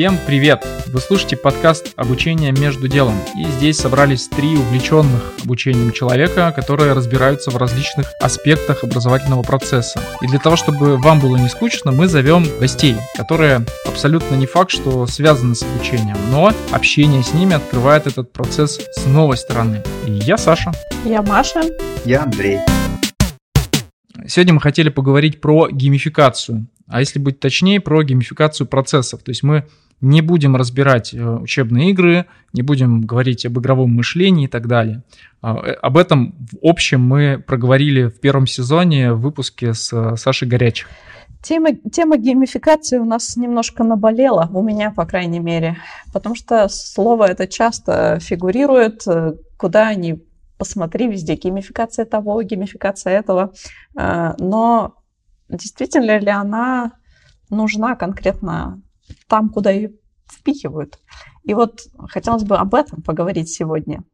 [0.00, 0.66] Всем привет!
[0.86, 3.16] Вы слушаете подкаст «Обучение между делом».
[3.38, 10.00] И здесь собрались три увлеченных обучением человека, которые разбираются в различных аспектах образовательного процесса.
[10.22, 14.70] И для того, чтобы вам было не скучно, мы зовем гостей, которые абсолютно не факт,
[14.70, 19.82] что связаны с обучением, но общение с ними открывает этот процесс с новой стороны.
[20.06, 20.72] И я Саша.
[21.04, 21.60] Я Маша.
[22.06, 22.60] Я Андрей.
[24.26, 29.22] Сегодня мы хотели поговорить про геймификацию а если быть точнее, про геймификацию процессов.
[29.22, 29.64] То есть мы
[30.00, 35.02] не будем разбирать э, учебные игры, не будем говорить об игровом мышлении и так далее.
[35.42, 40.16] А, э, об этом в общем мы проговорили в первом сезоне в выпуске с э,
[40.16, 40.88] Сашей Горячих.
[41.42, 45.78] Тема, тема геймификации у нас немножко наболела, у меня, по крайней мере,
[46.12, 49.04] потому что слово это часто фигурирует,
[49.56, 50.20] куда ни
[50.58, 53.54] посмотри, везде геймификация того, геймификация этого,
[53.94, 54.96] но
[55.48, 56.92] действительно ли она
[57.48, 58.82] нужна конкретно
[59.28, 59.92] там, куда ее
[60.30, 60.98] впихивают.
[61.44, 64.04] И вот хотелось бы об этом поговорить сегодня.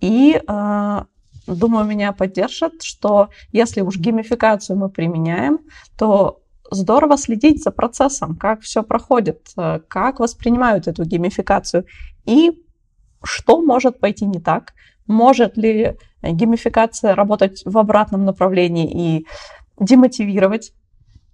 [0.00, 1.04] И э,
[1.46, 5.60] думаю, меня поддержат, что если уж геймификацию мы применяем,
[5.96, 11.86] то здорово следить за процессом, как все проходит, э, как воспринимают эту геймификацию
[12.24, 12.52] и
[13.22, 14.72] что может пойти не так,
[15.06, 19.26] может ли геймификация работать в обратном направлении и
[19.78, 20.72] демотивировать,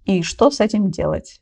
[0.05, 1.41] и что с этим делать.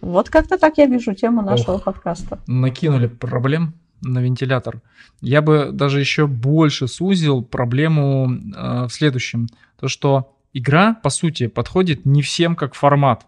[0.00, 2.38] Вот как-то так я вижу тему нашего Ох, подкаста.
[2.46, 4.82] Накинули проблем на вентилятор.
[5.20, 9.48] Я бы даже еще больше сузил проблему э, в следующем.
[9.80, 13.26] То, что игра, по сути, подходит не всем как формат.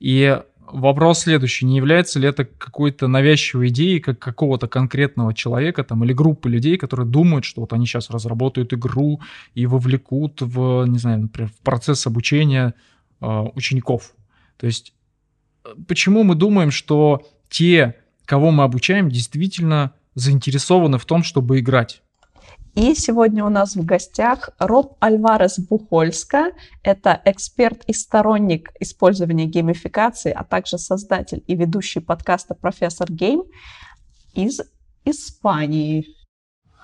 [0.00, 0.40] И
[0.72, 1.66] вопрос следующий.
[1.66, 6.78] Не является ли это какой-то навязчивой идеей как какого-то конкретного человека там, или группы людей,
[6.78, 9.20] которые думают, что вот они сейчас разработают игру
[9.54, 12.74] и вовлекут в, не знаю, например, в процесс обучения
[13.20, 14.14] э, учеников.
[14.56, 14.94] То есть
[15.86, 22.02] почему мы думаем, что те, кого мы обучаем, действительно заинтересованы в том, чтобы играть?
[22.74, 26.52] И сегодня у нас в гостях Роб Альварес Бухольска.
[26.82, 33.42] Это эксперт и сторонник использования геймификации, а также создатель и ведущий подкаста «Профессор Гейм»
[34.32, 34.62] из
[35.04, 36.06] Испании.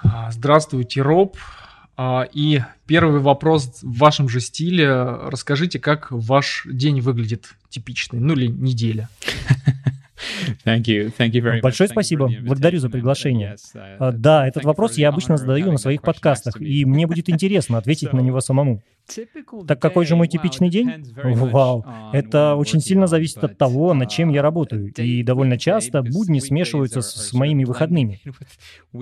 [0.02, 1.38] А, здравствуйте, Роб.
[2.00, 4.88] А, и первый вопрос в вашем же стиле.
[4.88, 9.08] Расскажите, как ваш день выглядит типичный, ну или неделя.
[10.64, 11.12] Thank you.
[11.16, 12.30] Thank you very Большое спасибо.
[12.42, 13.56] Благодарю за приглашение.
[13.74, 18.12] Uh, да, этот вопрос я обычно задаю на своих подкастах, и мне будет интересно ответить
[18.12, 18.80] на него самому.
[19.66, 21.04] Так какой же мой типичный день?
[21.16, 26.38] Вау, это очень сильно зависит от того, над чем я работаю, и довольно часто будни
[26.38, 28.20] смешиваются с моими выходными.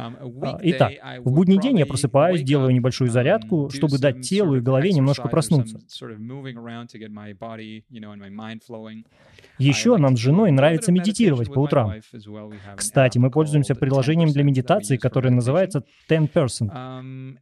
[0.00, 4.56] Um, а, итак, в будний день я просыпаюсь, делаю небольшую um, зарядку, чтобы дать телу
[4.56, 5.78] и голове немножко проснуться.
[9.58, 11.92] Еще нам с женой нравится медитировать по утрам.
[12.76, 16.70] Кстати, мы пользуемся приложением для медитации, которое называется Ten Person.
[16.70, 17.36] Um,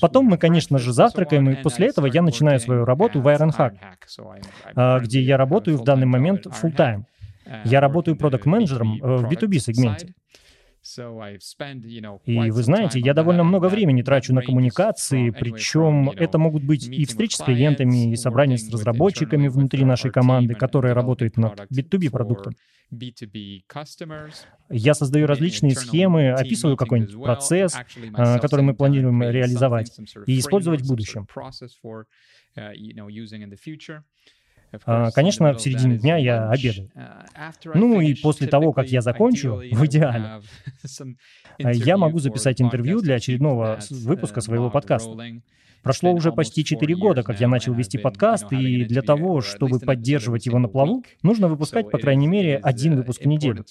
[0.00, 3.76] Потом мы, конечно же, завтракаем, и после этого я начинаю свою работу в Ironhack,
[4.74, 7.04] а, где я работаю в данный момент full-time.
[7.64, 10.14] Я работаю продукт-менеджером в B2B сегменте.
[12.24, 17.04] И вы знаете, я довольно много времени трачу на коммуникации, причем это могут быть и
[17.04, 22.54] встречи с клиентами, и собрания с разработчиками внутри нашей команды, которые работают над B2B продуктом.
[24.70, 27.76] Я создаю различные схемы, описываю какой-нибудь процесс,
[28.14, 29.92] а, который мы планируем реализовать
[30.26, 31.26] и использовать в будущем.
[34.84, 36.90] А, конечно, в середине дня я обедаю.
[36.94, 40.40] Uh, ну и после того, как я закончу, в идеале,
[41.62, 45.16] а, я могу записать интервью для очередного выпуска своего подкаста.
[45.82, 50.46] Прошло уже почти 4 года, как я начал вести подкаст, и для того, чтобы поддерживать
[50.46, 53.64] его на плаву, нужно выпускать, по крайней мере, один uh, выпуск в неделю.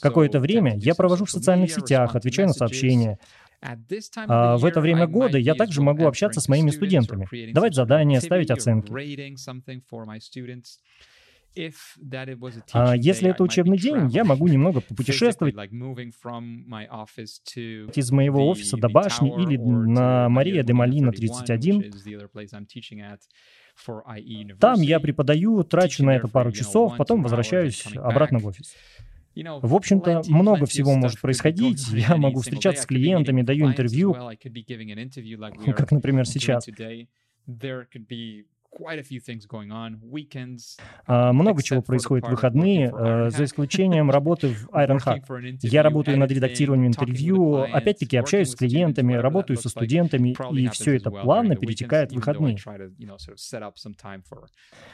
[0.00, 3.18] Какое-то время я провожу в социальных сетях, отвечаю на сообщения,
[3.62, 8.50] а в это время года я также могу общаться с моими студентами, давать задания, ставить
[8.50, 8.92] оценки.
[12.72, 15.54] А если это учебный день, я могу немного попутешествовать
[17.94, 21.92] из моего офиса до башни или на Мария де Малина 31.
[24.58, 28.74] Там я преподаю, трачу на это пару часов, потом возвращаюсь обратно в офис.
[29.62, 31.86] В общем-то, много всего может происходить.
[31.88, 34.14] Я могу встречаться с клиентами, даю интервью,
[35.76, 36.66] как, например, сейчас.
[41.06, 45.58] А, много чего происходит в выходные, э, за исключением работы в Ironhack.
[45.62, 51.10] Я работаю над редактированием интервью, опять-таки общаюсь с клиентами, работаю со студентами, и все это
[51.10, 52.56] плавно перетекает в выходные.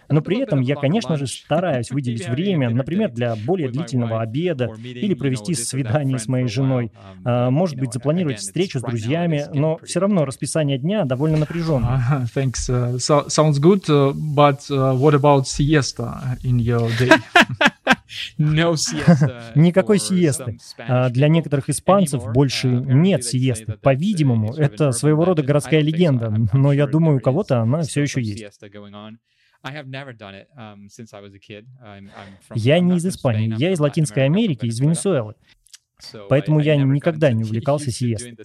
[0.09, 5.15] Но при этом я, конечно же, стараюсь выделить время, например, для более длительного обеда или
[5.15, 6.93] провести свидание с моей женой.
[7.25, 12.29] А, может быть, запланировать встречу с друзьями, но все равно расписание дня довольно напряженное.
[12.35, 12.69] Thanks.
[12.69, 17.11] Uh, so, sounds good, uh, but uh, what about siesta in your day?
[18.39, 20.59] No siesta Никакой сиесты.
[20.79, 23.79] А для некоторых испанцев больше нет сиесты.
[23.81, 28.45] По-видимому, это своего рода городская легенда, но я думаю, у кого-то она все еще есть.
[32.55, 35.35] Я не из Испании, я из Латинской Америки, из Венесуэлы.
[36.29, 38.37] Поэтому я никогда не увлекался сиестой.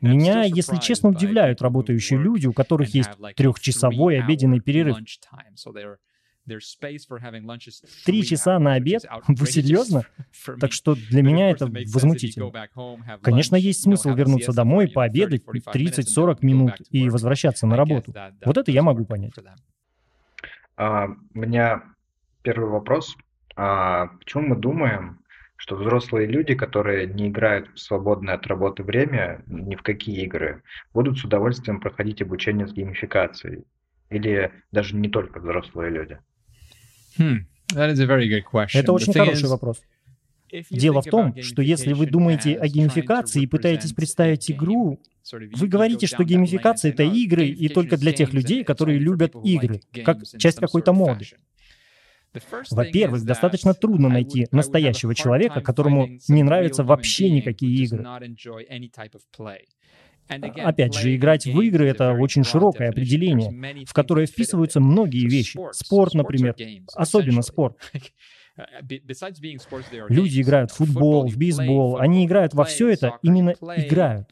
[0.00, 4.96] Меня, если честно, удивляют работающие люди, у которых есть трехчасовой обеденный перерыв.
[8.04, 9.04] Три часа на обед?
[9.28, 10.02] Вы серьезно?
[10.60, 12.50] Так что для меня это возмутительно.
[13.22, 18.12] Конечно, есть смысл вернуться домой, пообедать 30-40 минут и возвращаться на работу.
[18.44, 19.34] Вот это я могу понять.
[20.76, 21.82] А, у меня
[22.42, 23.16] первый вопрос.
[23.54, 25.21] А, почему мы думаем,
[25.62, 30.64] что взрослые люди, которые не играют в свободное от работы время ни в какие игры,
[30.92, 33.62] будут с удовольствием проходить обучение с геймификацией?
[34.10, 36.18] Или даже не только взрослые люди?
[37.16, 37.42] Hmm.
[38.80, 39.80] Это очень хороший вопрос.
[40.68, 45.00] Дело в том, что если вы думаете о геймификации и пытаетесь представить игру,
[45.30, 50.24] вы говорите, что геймификация— это игры и только для тех людей, которые любят игры, как
[50.38, 51.24] часть какой-то моды.
[52.70, 58.06] Во-первых, достаточно трудно найти настоящего человека, которому не нравятся вообще никакие игры.
[60.28, 65.58] Опять же, играть в игры— это очень широкое определение, в которое вписываются многие вещи.
[65.72, 66.54] Спорт, например,
[66.94, 67.76] особенно спорт.
[70.08, 74.28] Люди играют в футбол, в бейсбол, они играют во все это, именно играют.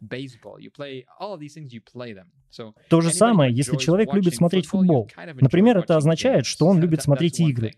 [2.89, 5.11] То же самое, если человек любит смотреть футбол.
[5.41, 7.73] Например, это означает, что он любит смотреть игры.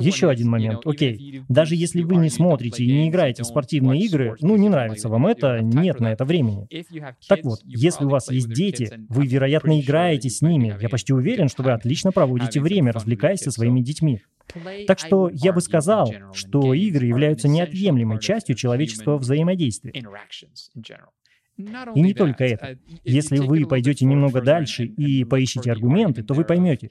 [0.00, 0.84] Еще один момент.
[0.84, 5.08] Окей, даже если вы не смотрите и не играете в спортивные игры, ну, не нравится
[5.08, 6.66] вам это, нет на это времени.
[7.28, 10.76] Так вот, если у вас есть дети, вы, вероятно, играете с ними.
[10.80, 14.22] Я почти уверен, что вы отлично проводите время, развлекаясь со своими детьми.
[14.86, 19.92] Так что я бы сказал, что игры являются неотъемлемой частью человеческого взаимодействия.
[21.94, 22.78] И не только это.
[23.04, 26.90] Если вы пойдете немного дальше и поищите аргументы, то вы поймете,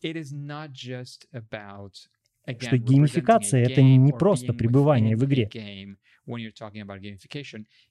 [0.00, 0.12] что
[2.78, 5.50] геймификация— это не просто пребывание в игре.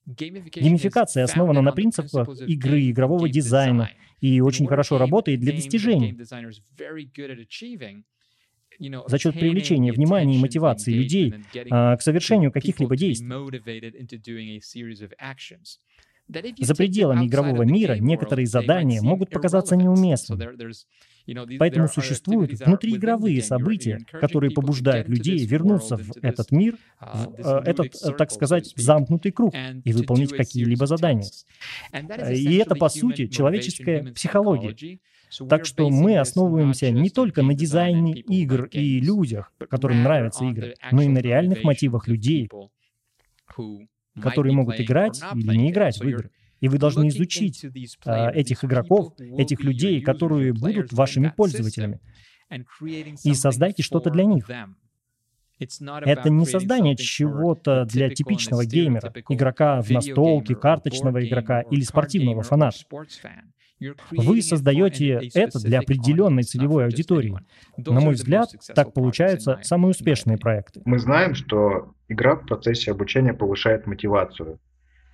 [0.05, 6.17] Геймификация основана на принципах игры, игрового дизайна и очень хорошо работает для достижений.
[8.79, 11.33] За счет привлечения внимания и мотивации людей
[11.69, 13.27] а, к совершению каких-либо действий.
[16.59, 20.47] За пределами игрового мира некоторые задания могут показаться неуместными.
[21.57, 28.13] Поэтому существуют внутриигровые события, которые побуждают людей вернуться в этот мир, в э, этот, э,
[28.13, 29.53] так сказать, замкнутый круг
[29.83, 31.29] и выполнить какие-либо задания.
[32.31, 34.99] И это, по сути, человеческая психология.
[35.49, 41.01] Так что мы основываемся не только на дизайне игр и людях, которым нравятся игры, но
[41.01, 42.49] и на реальных мотивах людей,
[44.21, 46.31] которые могут играть или не играть в игры.
[46.59, 47.63] И вы должны изучить
[48.05, 51.99] а, этих игроков, этих людей, которые будут вашими пользователями,
[53.23, 54.49] и создайте что-то для них.
[55.59, 62.77] Это не создание чего-то для типичного геймера, игрока в настолке, карточного игрока или спортивного фаната.
[64.11, 67.37] Вы создаете это для определенной целевой аудитории.
[67.77, 70.81] На мой взгляд, так получаются самые успешные проекты.
[70.85, 74.59] Мы знаем, что игра в процессе обучения повышает мотивацию,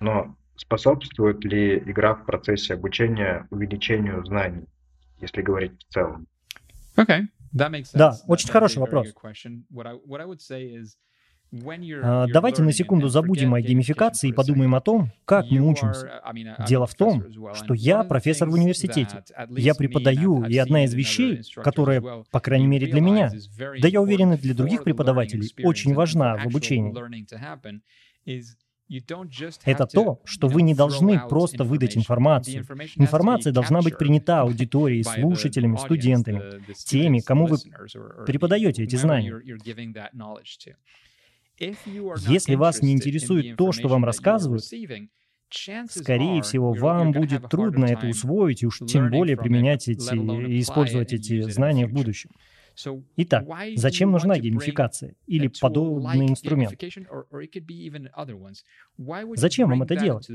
[0.00, 4.66] но Способствует ли игра в процессе обучения увеличению знаний,
[5.20, 6.28] если говорить в целом?
[6.96, 7.22] Okay.
[7.52, 9.12] Да, очень хороший вопрос.
[12.02, 16.22] А, давайте на секунду забудем о геймификации и подумаем о том, как мы учимся.
[16.66, 17.24] Дело в том,
[17.54, 19.22] что я профессор в университете.
[19.50, 23.30] Я преподаю, и одна из вещей, которая, по крайней мере для меня,
[23.80, 26.92] да я уверен и для других преподавателей, очень важна в обучении,
[29.64, 32.66] это то, что вы не должны просто выдать информацию.
[32.96, 37.56] Информация должна быть принята аудиторией, слушателями, студентами, теми, кому вы
[38.26, 39.40] преподаете эти знания.
[41.58, 44.64] Если вас не интересует то, что вам рассказывают,
[45.88, 50.14] скорее всего, вам будет трудно это усвоить и уж тем более применять эти
[50.48, 52.30] и использовать эти знания в будущем.
[53.16, 53.46] Итак,
[53.76, 56.82] зачем нужна геймификация или подобный инструмент?
[59.36, 60.28] Зачем вам это делать?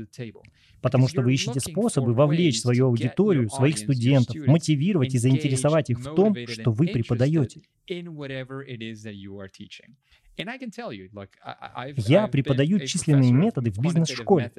[0.80, 6.14] Потому что вы ищете способы вовлечь свою аудиторию, своих студентов, мотивировать и заинтересовать их в
[6.14, 7.60] том, что вы преподаете.
[12.08, 14.52] Я преподаю численные методы в бизнес-школе.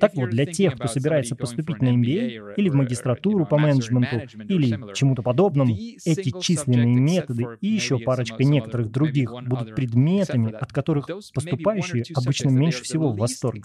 [0.00, 4.94] Так вот, для тех, кто собирается поступить на MBA или в магистратуру по менеджменту или
[4.94, 12.04] чему-то подобному, эти численные методы и еще парочка некоторых других будут предметами, от которых поступающие
[12.14, 13.62] обычно меньше всего в восторге.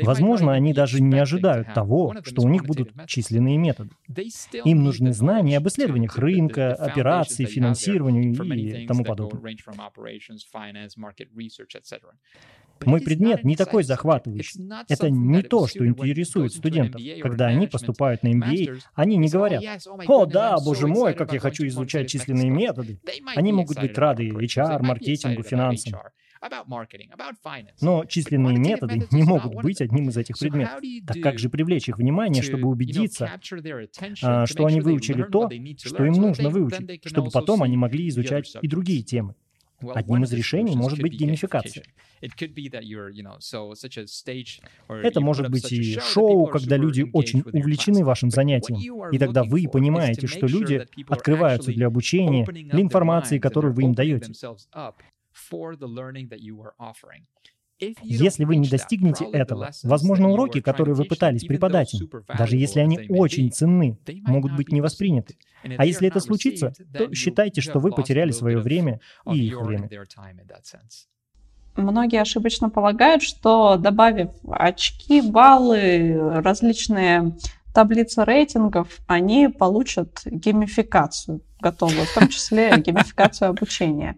[0.00, 3.90] Возможно, они даже не ожидают того, что у них будут численные методы.
[4.64, 9.56] Им нужны знания об исследованиях рынка, операций, финансированию и тому подобное.
[12.84, 14.68] Мой предмет не такой захватывающий.
[14.88, 17.00] Это не то, что интересует студентов.
[17.22, 19.62] Когда они поступают на MBA, они не говорят,
[20.06, 23.00] «О, да, боже мой, как я хочу изучать численные методы».
[23.34, 25.98] Они могут быть рады HR, маркетингу, финансам.
[27.80, 30.80] Но численные методы не могут быть одним из этих предметов.
[31.06, 33.30] Так как же привлечь их внимание, чтобы убедиться,
[34.22, 35.50] а, что они выучили то,
[35.84, 39.34] что им нужно выучить, чтобы потом они могли изучать и другие темы?
[39.80, 41.84] Одним из решений может быть геймификация.
[44.88, 50.26] Это может быть и шоу, когда люди очень увлечены вашим занятием, и тогда вы понимаете,
[50.26, 54.32] что люди открываются для обучения, для информации, которую вы им даете.
[58.02, 63.06] Если вы не достигнете этого, возможно, уроки, которые вы пытались преподать им, даже если они
[63.08, 65.36] очень ценны, могут быть не восприняты.
[65.76, 69.88] А если это случится, то считайте, что вы потеряли свое время и их время.
[71.76, 77.36] Многие ошибочно полагают, что добавив очки, баллы, различные
[77.72, 84.16] таблицы рейтингов, они получат геймификацию готовую, в том числе геймификацию обучения.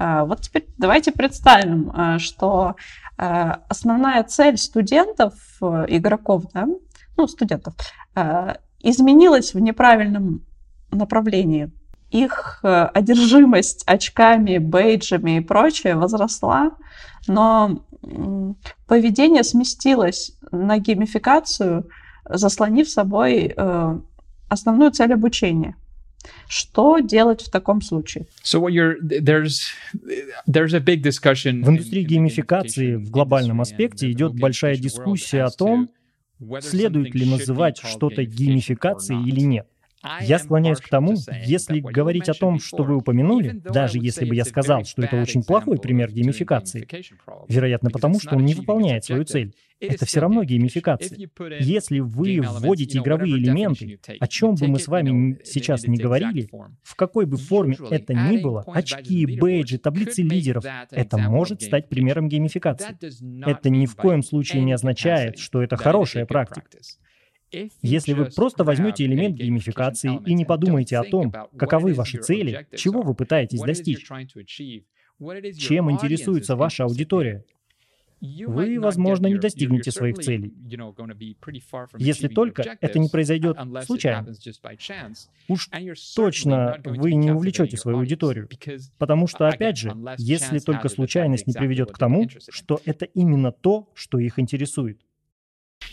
[0.00, 2.74] А, вот теперь давайте представим, а, что
[3.18, 6.66] а, основная цель студентов, э, игроков, да,
[7.18, 7.74] ну, студентов,
[8.82, 10.46] изменилась в неправильном
[10.90, 11.70] направлении.
[12.10, 16.70] Их э, одержимость очками, бейджами и прочее возросла,
[17.28, 17.82] но
[18.86, 21.90] поведение сместилось на геймификацию,
[22.24, 23.98] заслонив собой э,
[24.48, 25.76] основную цель обучения–
[26.48, 28.26] что делать в таком случае?
[31.62, 35.90] В индустрии геймификации в глобальном аспекте идет большая дискуссия о том,
[36.60, 39.66] следует ли называть что-то геймификацией или нет.
[40.20, 41.14] Я склоняюсь к тому,
[41.44, 45.42] если говорить о том, что вы упомянули, даже если бы я сказал, что это очень
[45.42, 46.88] плохой пример геймификации,
[47.48, 49.54] вероятно потому, что он не выполняет свою цель.
[49.78, 51.18] Это все равно геймификация.
[51.58, 56.48] Если вы вводите игровые элементы, о чем бы мы с вами сейчас не говорили,
[56.82, 62.28] в какой бы форме это ни было, очки, бейджи, таблицы лидеров, это может стать примером
[62.28, 62.96] геймификации.
[63.46, 66.68] Это ни в коем случае не означает, что это хорошая практика.
[67.82, 73.02] Если вы просто возьмете элемент геймификации и не подумаете о том, каковы ваши цели, чего
[73.02, 74.06] вы пытаетесь достичь,
[75.58, 77.44] чем интересуется ваша аудитория,
[78.20, 80.52] вы, возможно, не достигнете своих целей.
[81.98, 84.32] Если только это не произойдет случайно.
[85.48, 85.70] Уж
[86.14, 88.48] точно вы не увлечете свою аудиторию.
[88.98, 93.88] Потому что, опять же, если только случайность не приведет к тому, что это именно то,
[93.94, 95.00] что их интересует.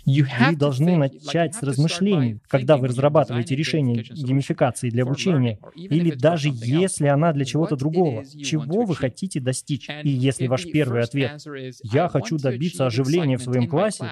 [0.07, 7.07] Вы должны начать с размышлений, когда вы разрабатываете решение геймификации для обучения, или даже если
[7.07, 9.89] она для чего-то другого, чего вы хотите достичь.
[10.03, 11.41] И если ваш первый ответ
[11.83, 14.09] «я хочу добиться оживления в своем классе»,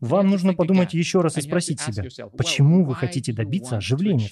[0.00, 2.04] вам нужно подумать еще раз и спросить себя,
[2.36, 4.28] почему вы хотите добиться оживления?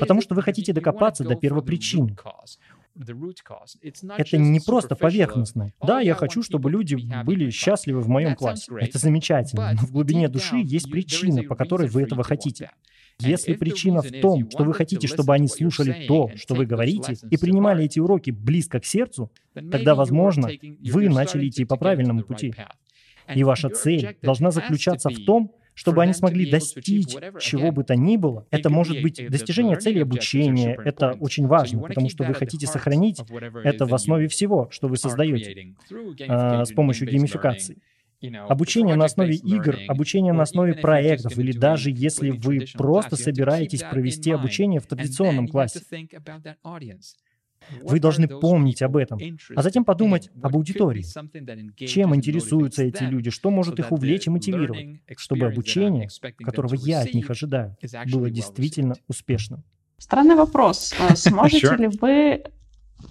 [0.00, 2.16] Потому что вы хотите докопаться до первопричины.
[4.16, 5.72] Это не просто поверхностно.
[5.82, 8.72] Да, я хочу, чтобы люди были счастливы в моем классе.
[8.78, 9.72] Это замечательно.
[9.72, 12.70] Но в глубине души есть причина, по которой вы этого хотите.
[13.18, 17.36] Если причина в том, что вы хотите, чтобы они слушали то, что вы говорите, и
[17.36, 22.54] принимали эти уроки близко к сердцу, тогда, возможно, вы начали идти по правильному пути.
[23.34, 28.18] И ваша цель должна заключаться в том, чтобы они смогли достичь чего бы то ни
[28.18, 28.46] было.
[28.50, 33.22] Это может быть достижение цели обучения, это очень важно, потому что вы хотите сохранить
[33.64, 35.74] это в основе всего, что вы создаете
[36.28, 37.78] а, с помощью геймификации.
[38.46, 44.32] Обучение на основе игр, обучение на основе проектов, или даже если вы просто собираетесь провести
[44.32, 45.80] обучение в традиционном классе.
[47.82, 49.18] Вы должны помнить об этом,
[49.54, 51.04] а затем подумать об аудитории.
[51.86, 56.08] Чем интересуются эти люди, что может их увлечь и мотивировать, чтобы обучение,
[56.38, 57.76] которого я от них ожидаю,
[58.10, 59.64] было действительно успешным.
[59.98, 60.94] Странный вопрос.
[60.98, 62.44] Э, сможете ли вы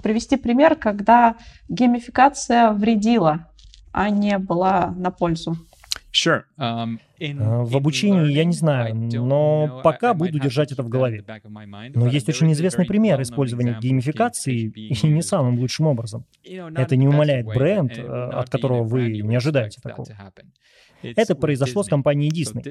[0.01, 1.35] привести пример, когда
[1.67, 3.47] геймификация вредила,
[3.91, 5.55] а не была на пользу?
[6.11, 6.43] Sure.
[6.57, 11.23] Um, а, в обучении я не знаю, но пока буду держать это в голове.
[11.93, 16.25] Но есть очень известный пример использования геймификации и не самым лучшим образом.
[16.43, 20.07] Это не умаляет бренд, а, от которого вы не ожидаете такого.
[21.01, 22.61] Это произошло с компанией Disney.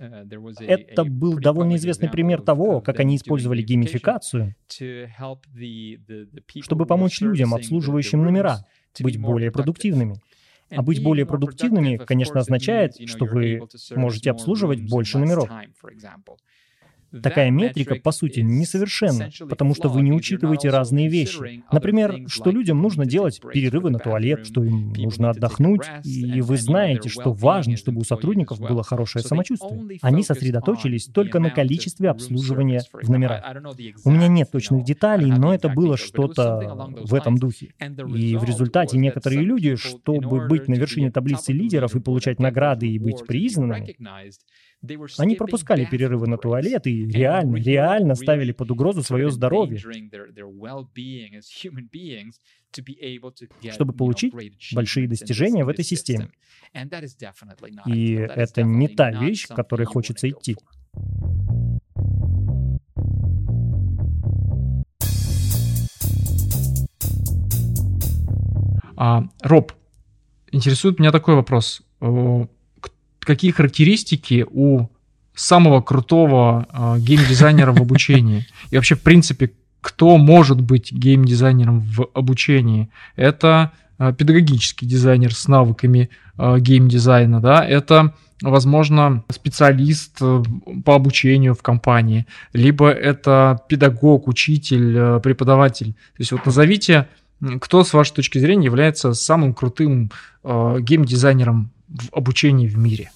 [0.00, 4.54] Uh, это был довольно известный пример того, как они использовали геймификацию,
[6.62, 8.64] чтобы помочь людям, обслуживающим номера,
[9.00, 10.20] быть более продуктивными.
[10.70, 13.62] А быть более продуктивными, конечно, означает, что вы
[13.94, 15.48] можете обслуживать больше номеров.
[17.22, 21.62] Такая метрика, по сути, несовершенна, потому что вы не учитываете разные вещи.
[21.72, 27.08] Например, что людям нужно делать перерывы на туалет, что им нужно отдохнуть, и вы знаете,
[27.08, 29.98] что важно, чтобы у сотрудников было хорошее самочувствие.
[30.02, 33.44] Они сосредоточились только на количестве обслуживания в номерах.
[34.04, 37.74] У меня нет точных деталей, но это было что-то в этом духе.
[38.14, 42.98] И в результате некоторые люди, чтобы быть на вершине таблицы лидеров и получать награды и
[42.98, 43.96] быть признанными,
[45.18, 49.78] они пропускали перерывы на туалет и реально, реально ставили под угрозу свое здоровье,
[53.70, 54.34] чтобы получить
[54.74, 56.30] большие достижения в этой системе.
[57.86, 60.56] И это не та вещь, к которой хочется идти.
[69.00, 69.72] А, Роб,
[70.50, 71.82] интересует меня такой вопрос
[73.28, 74.88] какие характеристики у
[75.38, 78.46] самого крутого э, геймдизайнера в обучении?
[78.70, 82.90] И вообще, в принципе, кто может быть геймдизайнером в обучении?
[83.16, 90.42] Это э, педагогический дизайнер с навыками э, геймдизайна, да, это возможно, специалист э,
[90.84, 95.92] по обучению в компании, либо это педагог, учитель, э, преподаватель.
[95.92, 97.08] То есть вот назовите,
[97.60, 100.10] кто, с вашей точки зрения, является самым крутым
[100.44, 103.10] э, геймдизайнером в обучении в мире.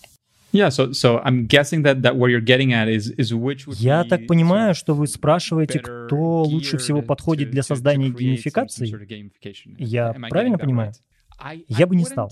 [3.78, 8.86] Я так понимаю, что вы спрашиваете, кто лучше всего подходит для создания геймификации.
[9.78, 10.92] Я правильно понимаю?
[11.68, 12.30] Я бы не стал.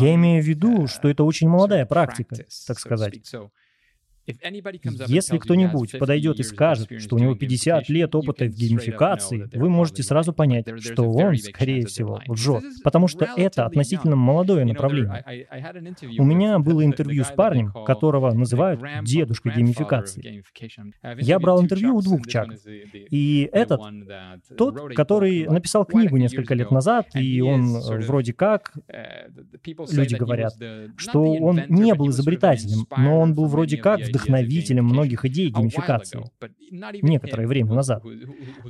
[0.00, 3.20] Я имею в виду, что это очень молодая практика, так сказать.
[4.26, 10.02] Если кто-нибудь подойдет и скажет, что у него 50 лет опыта в геймификации, вы можете
[10.02, 15.24] сразу понять, что он, скорее всего, лжет, потому что это относительно молодое направление.
[16.18, 20.44] У меня было интервью с парнем, которого называют дедушкой геймификации.
[21.18, 22.60] Я брал интервью у двух Чаков.
[22.66, 23.80] И этот,
[24.56, 28.72] тот, который написал книгу несколько лет назад, и он вроде как,
[29.90, 30.54] люди говорят,
[30.96, 36.22] что он не был изобретателем, но он был вроде как вдохновителем многих идей геймификации
[37.02, 38.02] некоторое время назад.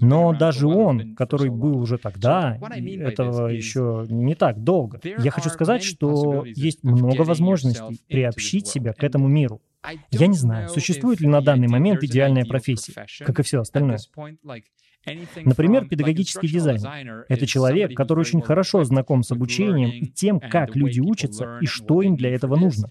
[0.01, 5.83] Но даже он, который был уже тогда, этого еще не так долго, я хочу сказать,
[5.83, 9.61] что есть много возможностей приобщить себя к этому миру.
[10.11, 13.99] Я не знаю, существует ли на данный момент идеальная профессия, как и все остальное.
[15.45, 21.01] Например, педагогический дизайнер— это человек, который очень хорошо знаком с обучением и тем, как люди
[21.01, 22.91] учатся и что им для этого нужно.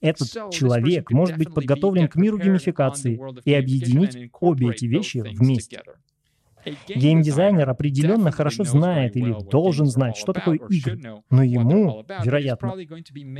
[0.00, 5.82] Этот человек может быть подготовлен к миру геймификации и объединить обе эти вещи вместе.
[6.88, 12.74] Геймдизайнер определенно хорошо знает или должен знать, что такое игры, но ему, вероятно,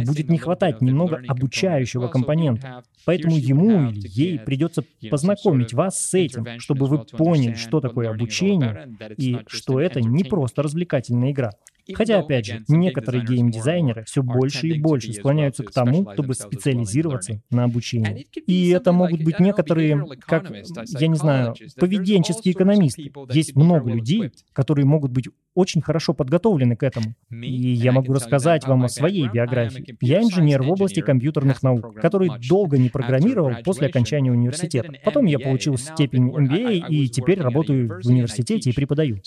[0.04, 2.82] будет не хватать немного обучающего компонента.
[3.04, 8.88] Поэтому ему или ей придется познакомить вас с этим, чтобы вы поняли, что такое обучение
[9.16, 11.52] и что это не просто развлекательная игра.
[11.94, 17.64] Хотя, опять же, некоторые геймдизайнеры все больше и больше склоняются к тому, чтобы специализироваться на
[17.64, 18.26] обучении.
[18.46, 23.12] И это могут быть некоторые, как, я не знаю, поведенческие экономисты.
[23.30, 27.14] Есть много людей, которые могут быть очень хорошо подготовлены к этому.
[27.30, 29.96] И я могу рассказать вам о своей биографии.
[30.00, 34.92] Я инженер в области компьютерных наук, который долго не программировал после окончания университета.
[35.02, 39.18] Потом я получил степень MBA и теперь работаю в университете и преподаю.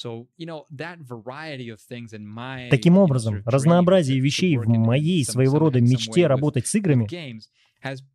[2.70, 7.08] Таким образом, разнообразие вещей в моей своего рода мечте работать с играми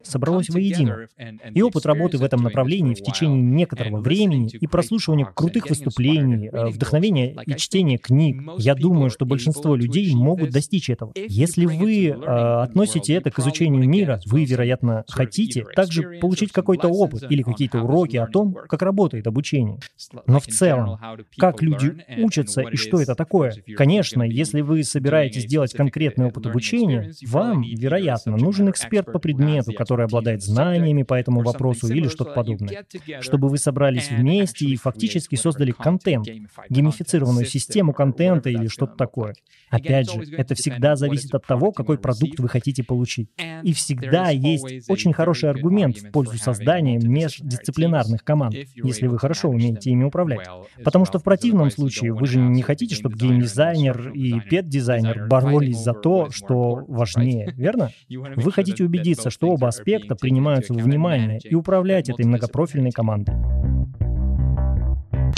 [0.03, 1.09] собралось воедино.
[1.53, 6.67] И опыт работы в этом направлении в течение некоторого времени и прослушивание крутых выступлений, э,
[6.69, 11.13] вдохновение и чтение книг, я думаю, что большинство людей могут достичь этого.
[11.15, 17.31] Если вы э, относите это к изучению мира, вы, вероятно, хотите также получить какой-то опыт
[17.31, 19.79] или какие-то уроки о том, как работает обучение.
[20.27, 20.99] Но в целом,
[21.39, 23.55] как люди учатся и что это такое?
[23.77, 30.05] Конечно, если вы собираетесь делать конкретный опыт обучения, вам, вероятно, нужен эксперт по предмету, который
[30.05, 32.85] обладает знаниями по этому вопросу или что-то подобное,
[33.21, 36.27] чтобы вы собрались вместе и фактически создали контент,
[36.69, 39.35] геймифицированную систему контента или что-то такое.
[39.71, 43.29] Опять же, это всегда зависит от того, какой продукт вы хотите получить.
[43.63, 49.91] И всегда есть очень хороший аргумент в пользу создания междисциплинарных команд, если вы хорошо умеете
[49.91, 50.47] ими управлять.
[50.85, 55.93] Потому что в противном случае вы же не хотите, чтобы геймдизайнер и пет-дизайнер боролись за
[55.93, 57.91] то, что важнее, верно?
[58.09, 63.35] Вы хотите убедиться, что оба аспекта принимаются во внимание и управлять этой многопрофильной командой.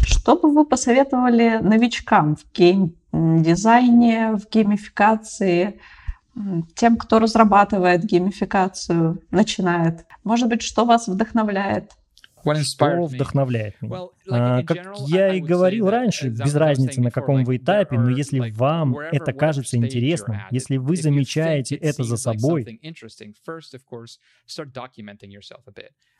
[0.02, 5.80] Что бы вы посоветовали новичкам в гейм-дизайне, в геймификации,
[6.74, 10.04] тем, кто разрабатывает геймификацию, начинает?
[10.24, 11.92] Может быть, что вас вдохновляет?
[12.54, 14.08] Что вдохновляет меня?
[14.30, 18.98] А, как я и говорил раньше, без разницы на каком вы этапе, но если вам
[18.98, 22.80] это кажется интересным, если вы замечаете это за собой,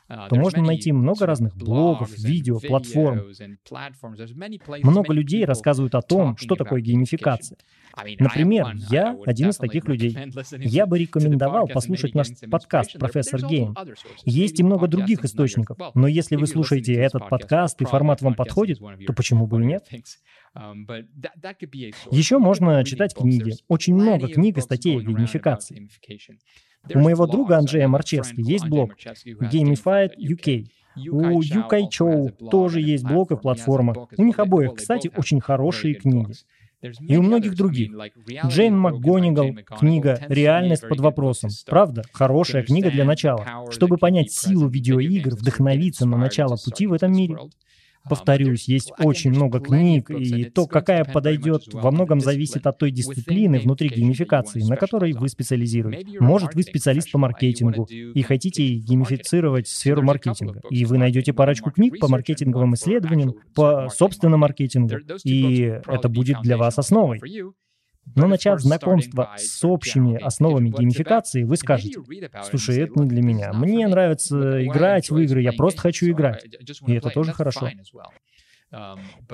[0.09, 3.23] uh, то можно найти много разных блогов, видео, платформ.
[4.83, 7.59] Много людей рассказывают о том, что такое геймификация.
[8.19, 10.17] Например, я один из таких людей.
[10.59, 13.75] Я бы рекомендовал послушать наш подкаст «Профессор Гейм».
[14.25, 18.79] Есть и много других источников, но если вы слушаете этот подкаст и формат вам подходит,
[19.07, 19.89] то почему бы и нет?
[20.57, 20.87] Um,
[22.11, 23.53] Еще можно читать книги.
[23.69, 25.91] Очень много книг и статей о геймификации.
[26.95, 30.67] У моего друга Анджея Марчевски есть блог Gamified UK.
[31.11, 34.09] У Юкай Чоу тоже есть блог и платформа.
[34.17, 36.33] У них обоих, кстати, очень хорошие книги.
[37.01, 37.93] И у многих других.
[38.47, 41.51] Джейн МакГонигал, книга «Реальность под вопросом».
[41.67, 47.13] Правда, хорошая книга для начала, чтобы понять силу видеоигр, вдохновиться на начало пути в этом
[47.13, 47.37] мире.
[48.09, 53.59] Повторюсь, есть очень много книг, и то, какая подойдет, во многом зависит от той дисциплины
[53.59, 56.21] внутри геймификации, на которой вы специализируетесь.
[56.21, 61.99] Может, вы специалист по маркетингу и хотите геймифицировать сферу маркетинга, и вы найдете парочку книг
[61.99, 67.21] по маркетинговым исследованиям, по собственному маркетингу, и это будет для вас основой.
[68.15, 71.99] Но начав знакомство с общими основами геймификации, вы скажете,
[72.45, 73.53] слушай, это не для меня.
[73.53, 76.45] Мне нравится играть в игры, я просто хочу играть.
[76.87, 77.69] И это тоже хорошо.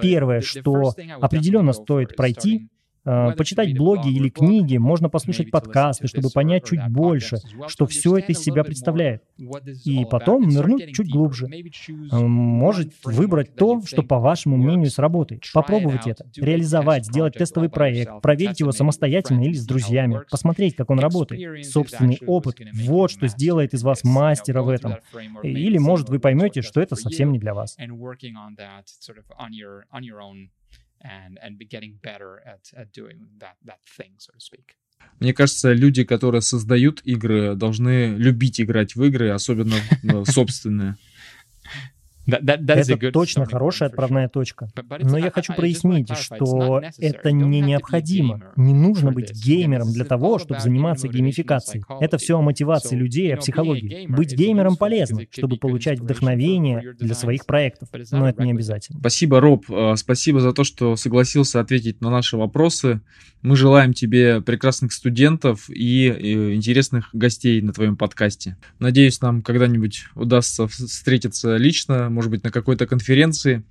[0.00, 2.68] Первое, что определенно стоит пройти,
[3.04, 8.38] почитать блоги или книги, можно послушать подкасты, чтобы понять чуть больше, что все это из
[8.38, 9.22] себя представляет.
[9.84, 11.48] И потом нырнуть чуть глубже.
[12.10, 15.42] А, может выбрать то, что, по вашему мнению, сработает.
[15.52, 21.00] Попробовать это, реализовать, сделать тестовый проект, проверить его самостоятельно или с друзьями, посмотреть, как он
[21.00, 21.66] работает.
[21.66, 24.96] Собственный опыт— вот что сделает из вас мастера в этом.
[25.42, 27.76] Или, может, вы поймете, что это совсем не для вас
[31.02, 34.76] and and be getting better at at doing that that thing, so to speak.
[35.18, 39.76] Мне кажется, люди, которые создают игры, должны любить играть в игры, особенно
[40.24, 40.96] собственные.
[42.36, 44.70] Это точно хорошая отправная точка.
[45.00, 48.52] Но я хочу прояснить, что это не необходимо.
[48.56, 51.84] Не нужно быть геймером для того, чтобы заниматься геймификацией.
[52.00, 54.06] Это все о мотивации людей, о психологии.
[54.06, 57.88] Быть геймером полезно, чтобы получать вдохновение для своих проектов.
[58.10, 59.00] Но это не обязательно.
[59.00, 59.64] Спасибо, Роб.
[59.68, 63.00] Э, спасибо за то, что согласился ответить на наши вопросы.
[63.42, 68.56] Мы желаем тебе прекрасных студентов и интересных гостей на твоем подкасте.
[68.78, 73.64] Надеюсь, нам когда-нибудь удастся встретиться лично может быть, на какой-то конференции.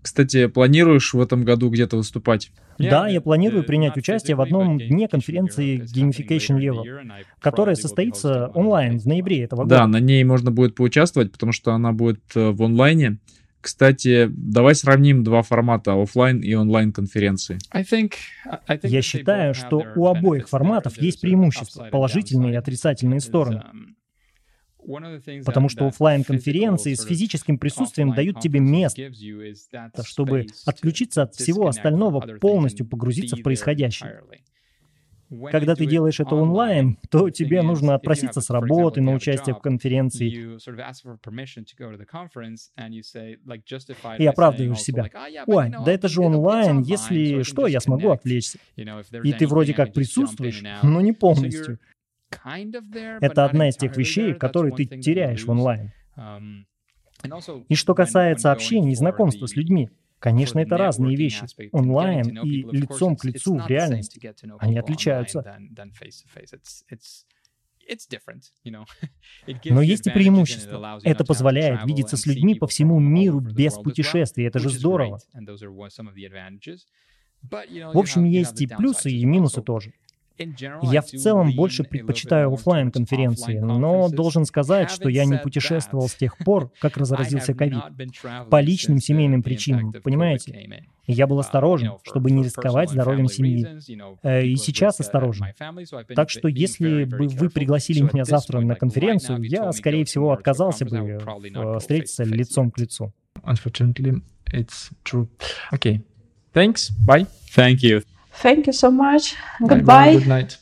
[0.00, 2.52] Кстати, планируешь в этом году где-то выступать?
[2.78, 6.84] Да, я планирую принять участие в одном дне конференции Gamification Level,
[7.40, 9.78] которая состоится онлайн в ноябре этого года.
[9.78, 13.18] Да, на ней можно будет поучаствовать, потому что она будет э, в онлайне.
[13.60, 17.58] Кстати, давай сравним два формата офлайн и онлайн конференции.
[18.84, 23.64] Я считаю, что у обоих форматов есть преимущества, положительные и отрицательные стороны.
[25.44, 29.10] Потому что офлайн конференции с физическим присутствием дают тебе место,
[30.04, 34.20] чтобы отключиться от всего остального, полностью погрузиться в происходящее.
[35.50, 40.58] Когда ты делаешь это онлайн, то тебе нужно отпроситься с работы на участие в конференции
[44.18, 45.10] и оправдываешь себя.
[45.46, 48.58] Ой, да это же онлайн, если что, я смогу отвлечься.
[48.76, 51.78] И ты вроде как присутствуешь, но не полностью.
[52.30, 55.92] Это одна из тех вещей, которые ты теряешь в онлайн.
[57.68, 61.44] И что касается общения и знакомства с людьми, Конечно, это разные вещи.
[61.72, 64.32] Онлайн и лицом к лицу в реальности.
[64.58, 65.44] Они отличаются.
[69.64, 70.98] Но есть и преимущества.
[71.04, 74.46] Это позволяет видеться с людьми по всему миру без путешествий.
[74.46, 75.20] Это же здорово.
[77.42, 79.92] В общем, есть и плюсы, и минусы тоже.
[80.82, 86.14] Я в целом больше предпочитаю офлайн конференции, но должен сказать, что я не путешествовал с
[86.14, 87.82] тех пор, как разразился ковид.
[88.50, 90.86] По личным семейным причинам, понимаете?
[91.06, 93.66] я был осторожен, чтобы не рисковать здоровьем семьи.
[94.22, 95.46] Э, и сейчас осторожен.
[96.14, 100.96] Так что если бы вы пригласили меня завтра на конференцию, я, скорее всего, отказался бы
[100.96, 103.12] э, встретиться лицом к лицу.
[103.44, 104.22] Unfortunately,
[104.52, 105.28] it's true.
[105.72, 106.02] Okay.
[106.52, 106.90] Thanks.
[107.06, 107.26] Bye.
[107.54, 108.02] Thank you.
[108.42, 109.34] Thank you so much.
[109.60, 110.16] Goodbye.
[110.16, 110.58] Good night.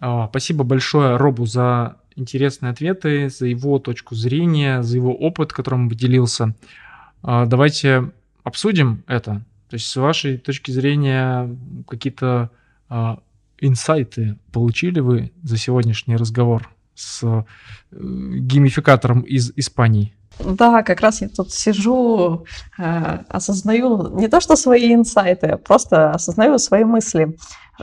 [0.00, 5.82] А, спасибо большое Робу за интересные ответы, за его точку зрения, за его опыт, которым
[5.82, 6.54] он поделился.
[7.22, 8.10] А, давайте
[8.42, 9.42] обсудим это.
[9.68, 11.56] То есть с вашей точки зрения
[11.88, 12.50] какие-то
[12.88, 13.20] а,
[13.58, 17.44] инсайты получили вы за сегодняшний разговор с э,
[17.90, 20.14] геймификатором из Испании?
[20.38, 22.44] Да, как раз я тут сижу,
[22.78, 27.36] э, осознаю не то, что свои инсайты, а просто осознаю свои мысли,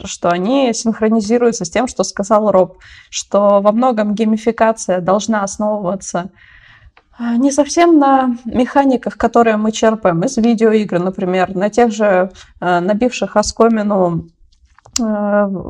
[0.03, 6.31] что они синхронизируются с тем, что сказал Роб, что во многом геймификация должна основываться
[7.19, 12.79] э, не совсем на механиках, которые мы черпаем из видеоигр, например, на тех же э,
[12.79, 14.27] набивших оскомину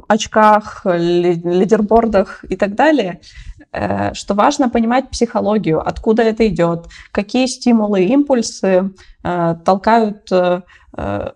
[0.07, 3.19] очках, лидербордах и так далее,
[3.71, 8.91] Э, что важно понимать психологию, откуда это идет, какие стимулы, импульсы
[9.23, 10.61] э, толкают э,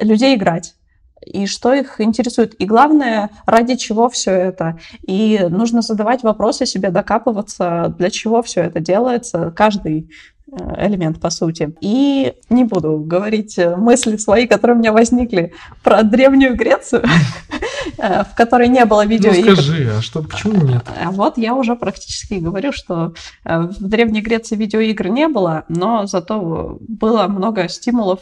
[0.00, 0.74] людей играть
[1.20, 2.54] и что их интересует.
[2.60, 4.78] И главное, ради чего все это.
[5.06, 9.52] И нужно задавать вопросы себе, докапываться, для чего все это делается.
[9.54, 11.74] Каждый Э, элемент, по сути.
[11.80, 17.02] И не буду говорить э, мысли свои, которые у меня возникли про Древнюю Грецию,
[17.98, 19.32] э, в которой не было видео.
[19.32, 20.84] Ну скажи, а что, почему нет?
[21.02, 26.78] А вот я уже практически говорю, что в Древней Греции видеоигр не было, но зато
[26.80, 28.20] было много стимулов,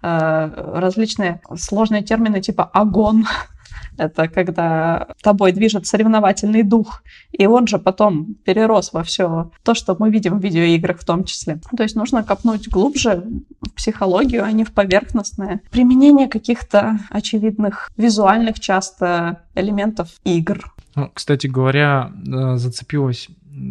[0.00, 3.26] различные сложные термины типа агон,
[3.96, 9.96] это когда тобой движет соревновательный дух, и он же потом перерос во все то, что
[9.98, 11.60] мы видим в видеоиграх в том числе.
[11.76, 13.24] То есть нужно копнуть глубже
[13.60, 15.60] в психологию, а не в поверхностное.
[15.70, 20.74] Применение каких-то очевидных визуальных часто элементов игр.
[20.94, 23.28] Ну, кстати говоря, э, зацепилась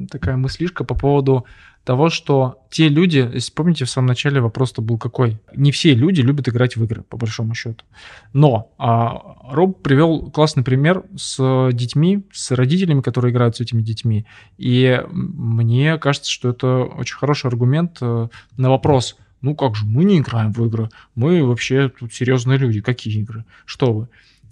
[0.10, 1.46] такая мыслишка по поводу
[1.86, 5.40] того, что те люди, если помните, в самом начале вопрос-то был какой?
[5.56, 7.86] Не все люди любят играть в игры, по большому счету.
[8.34, 14.26] Но а, Роб привел классный пример с детьми, с родителями, которые играют с этими детьми.
[14.58, 20.04] И мне кажется, что это очень хороший аргумент э, на вопрос, ну как же, мы
[20.06, 24.08] не играем в игры, мы вообще тут серьезные люди, какие игры, что вы?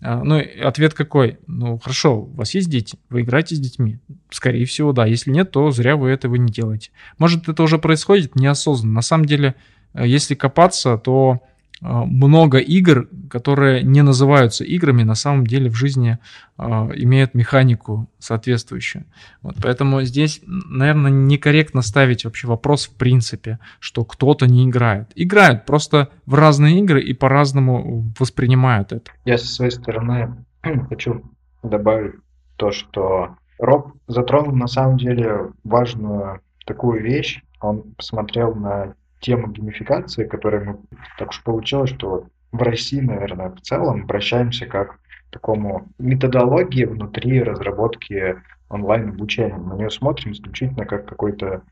[0.05, 1.37] А, ну, ответ какой?
[1.47, 3.99] Ну, хорошо, у вас есть дети, вы играете с детьми?
[4.29, 5.05] Скорее всего, да.
[5.05, 6.91] Если нет, то зря вы этого не делаете.
[7.17, 8.95] Может, это уже происходит неосознанно.
[8.95, 9.55] На самом деле,
[9.93, 11.41] э, если копаться, то
[11.83, 16.17] много игр, которые не называются играми, на самом деле в жизни
[16.57, 19.05] э, имеют механику соответствующую.
[19.41, 25.11] Вот, поэтому здесь, наверное, некорректно ставить вообще вопрос в принципе, что кто-то не играет.
[25.15, 29.11] Играют просто в разные игры и по-разному воспринимают это.
[29.25, 30.45] Я со своей стороны
[30.89, 31.21] хочу
[31.63, 32.15] добавить
[32.55, 37.41] то, что Роб затронул на самом деле важную такую вещь.
[37.59, 40.79] Он посмотрел на тему геймификации, которая мы...
[41.17, 44.99] Так уж получилось, что в России, наверное, в целом обращаемся как к
[45.31, 48.35] такому методологии внутри разработки
[48.69, 49.57] онлайн-обучения.
[49.57, 51.63] На нее смотрим исключительно как какой-то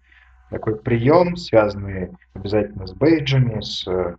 [0.49, 4.15] такой прием, связанный обязательно с бейджами, с э,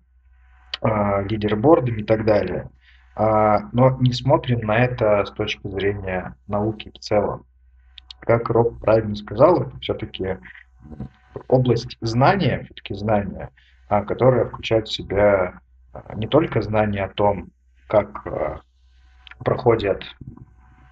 [1.29, 2.71] лидербордами и так далее.
[3.15, 7.45] А, но не смотрим на это с точки зрения науки в целом.
[8.21, 10.39] Как Роб правильно сказал, это все-таки
[11.49, 13.51] область знания, все-таки знания,
[13.89, 15.61] а, которая включает в себя
[15.93, 17.51] а, не только знания о том,
[17.89, 18.61] как а,
[19.45, 20.05] проходят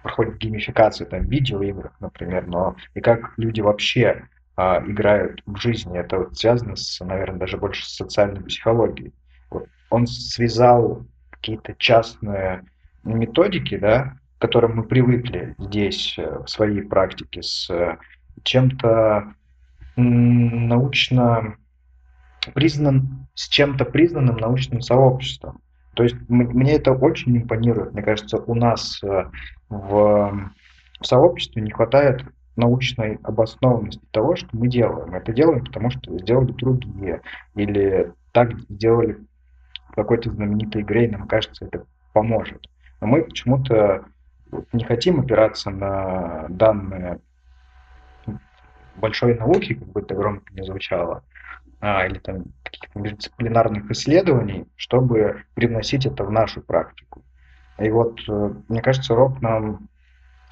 [0.03, 4.23] проходит геймификация там, в видеоиграх, например, но и как люди вообще
[4.55, 5.97] а, играют в жизни.
[5.97, 9.13] Это вот связано, с, наверное, даже больше с социальной психологией.
[9.49, 12.65] Вот он связал какие-то частные
[13.03, 17.97] методики, да, к которым мы привыкли здесь э, в своей практике, с э,
[18.43, 19.33] чем-то
[19.95, 21.55] научно
[22.53, 25.61] признан, с чем-то признанным научным сообществом.
[25.93, 27.93] То есть мне это очень импонирует.
[27.93, 29.25] Мне кажется, у нас э,
[29.69, 30.51] в,
[31.01, 32.23] сообществе не хватает
[32.55, 35.13] научной обоснованности того, что мы делаем.
[35.13, 37.21] Это делаем, потому что сделали другие.
[37.55, 39.17] Или так сделали
[39.89, 42.69] в какой-то знаменитой игре, и нам кажется, это поможет.
[43.01, 44.05] Но мы почему-то
[44.73, 47.19] не хотим опираться на данные
[49.01, 51.23] большой науки, как бы это громко не звучало,
[51.81, 57.23] а, или там каких-то междисциплинарных исследований, чтобы привносить это в нашу практику.
[57.79, 59.89] И вот, э, мне кажется, Роб нам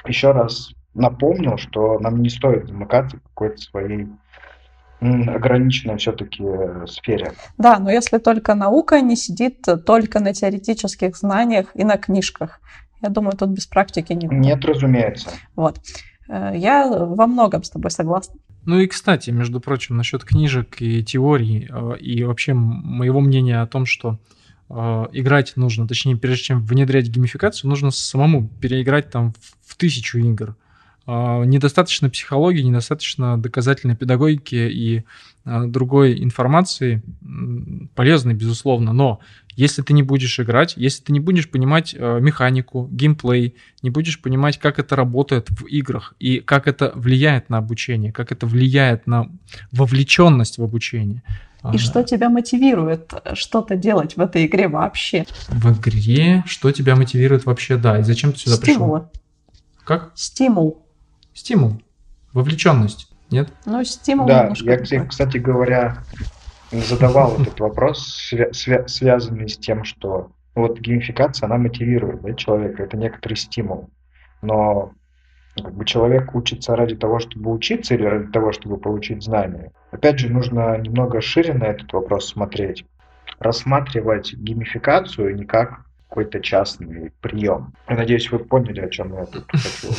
[0.05, 4.07] еще раз напомнил, что нам не стоит замыкаться в какой-то своей
[5.01, 7.31] ограниченной все-таки э, сфере.
[7.57, 12.59] Да, но если только наука не сидит только на теоретических знаниях и на книжках.
[13.01, 15.29] Я думаю, тут без практики не Нет, разумеется.
[15.55, 15.79] Вот.
[16.29, 18.35] Э, я во многом с тобой согласна.
[18.65, 23.67] Ну и, кстати, между прочим, насчет книжек и теорий, э, и вообще моего мнения о
[23.67, 24.19] том, что
[24.71, 29.33] играть нужно, точнее, прежде чем внедрять геймификацию, нужно самому переиграть там
[29.65, 30.55] в тысячу игр.
[31.07, 35.05] Недостаточно психологии, недостаточно доказательной педагогики и
[35.43, 37.01] другой информации
[37.95, 39.21] полезной, безусловно, но
[39.59, 44.21] если ты не будешь играть, если ты не будешь понимать а, механику, геймплей, не будешь
[44.21, 49.05] понимать, как это работает в играх и как это влияет на обучение, как это влияет
[49.05, 49.29] на
[49.73, 51.23] вовлеченность в обучение.
[51.73, 55.25] И что тебя мотивирует что-то делать в этой игре вообще?
[55.49, 58.99] В игре что тебя мотивирует вообще, да, и зачем ты сюда Стимулы.
[59.01, 59.11] пришел?
[59.83, 60.11] Как?
[60.15, 60.85] Стимул.
[61.33, 61.81] Стимул,
[62.31, 63.51] вовлеченность, нет?
[63.65, 64.25] Ну, стимул.
[64.25, 66.01] Да, я, кстати говоря,
[66.71, 72.97] задавал этот вопрос, свя- связанный с тем, что вот геймификация, она мотивирует да, человека, это
[72.97, 73.89] некоторый стимул.
[74.41, 74.93] Но
[75.55, 79.71] как бы человек учится ради того, чтобы учиться или ради того, чтобы получить знания.
[79.91, 82.85] Опять же, нужно немного шире на этот вопрос смотреть.
[83.39, 87.73] Рассматривать геймификацию не как какой-то частный прием.
[87.87, 89.93] Я надеюсь, вы поняли, о чем я тут хочу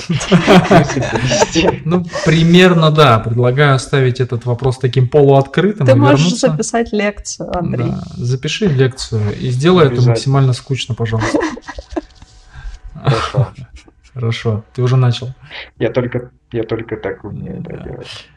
[1.85, 3.21] Ну, примерно, да.
[3.21, 7.93] Предлагаю оставить этот вопрос таким полуоткрытым Ты можешь записать лекцию, Андрей.
[8.17, 11.39] Запиши лекцию и сделай это максимально скучно, пожалуйста.
[12.93, 13.49] Хорошо.
[14.13, 15.29] Хорошо, ты уже начал.
[15.79, 18.29] Я только, я только так умею это делать.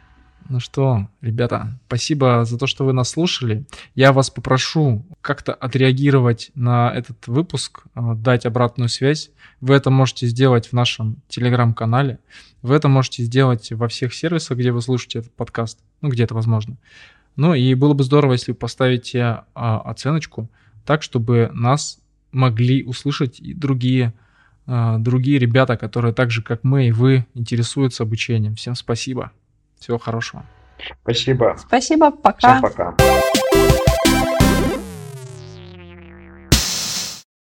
[0.50, 3.66] Ну что, ребята, спасибо за то, что вы нас слушали.
[3.96, 9.32] Я вас попрошу как-то отреагировать на этот выпуск, а, дать обратную связь.
[9.62, 12.20] Вы это можете сделать в нашем телеграм-канале.
[12.62, 15.80] Вы это можете сделать во всех сервисах, где вы слушаете этот подкаст.
[16.02, 16.78] Ну, где это возможно.
[17.36, 20.50] Ну и было бы здорово, если вы поставите а, оценочку
[20.86, 22.00] так, чтобы нас
[22.32, 24.14] могли услышать и другие,
[24.66, 28.56] а, другие ребята, которые так же, как мы и вы, интересуются обучением.
[28.56, 29.32] Всем спасибо.
[29.84, 30.46] Всего хорошего.
[31.02, 31.58] Спасибо.
[31.60, 32.62] Спасибо, пока.
[32.62, 32.96] Всем пока.